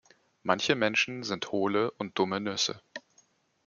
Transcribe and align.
Manche 0.41 0.73
Menschen 0.73 1.21
sind 1.21 1.51
hole 1.51 1.91
und 1.91 2.17
dumme 2.17 2.39
Nüsse. 2.41 2.81